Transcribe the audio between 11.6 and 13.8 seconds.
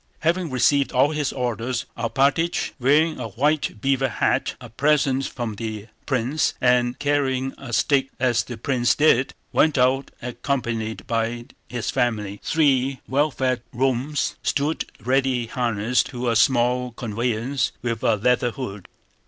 his family. Three well fed